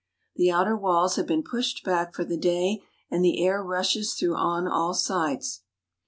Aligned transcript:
The 0.35 0.49
outer 0.49 0.75
walls 0.75 1.15
have 1.17 1.27
been 1.27 1.43
pushed 1.43 1.83
back 1.83 2.15
for 2.15 2.23
the 2.25 2.35
day, 2.35 2.81
and 3.11 3.23
the 3.23 3.45
air 3.45 3.63
rushes 3.63 4.15
through 4.15 4.35
on 4.35 4.67
all 4.67 4.95
sides. 4.95 5.61